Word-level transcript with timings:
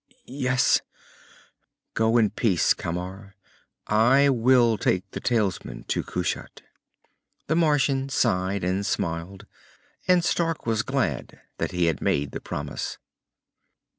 "Yes?" 0.25 0.81
"Go 1.93 2.17
in 2.17 2.31
peace, 2.31 2.73
Camar. 2.73 3.35
I 3.85 4.29
will 4.29 4.79
take 4.79 5.03
the 5.11 5.19
talisman 5.19 5.83
to 5.89 6.01
Kushat." 6.01 6.63
The 7.45 7.55
Martian 7.55 8.09
sighed, 8.09 8.63
and 8.63 8.83
smiled, 8.83 9.45
and 10.07 10.25
Stark 10.25 10.65
was 10.65 10.81
glad 10.81 11.39
that 11.59 11.69
he 11.69 11.85
had 11.85 12.01
made 12.01 12.31
the 12.31 12.41
promise. 12.41 12.97